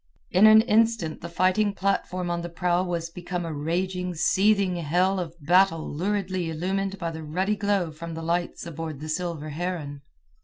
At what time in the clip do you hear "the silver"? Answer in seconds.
8.99-9.49